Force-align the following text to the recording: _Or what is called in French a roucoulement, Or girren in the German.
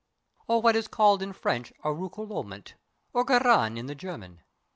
_Or 0.47 0.63
what 0.63 0.75
is 0.75 0.87
called 0.87 1.21
in 1.21 1.31
French 1.31 1.71
a 1.83 1.93
roucoulement, 1.93 2.73
Or 3.13 3.23
girren 3.23 3.77
in 3.77 3.85
the 3.85 3.93
German. 3.93 4.41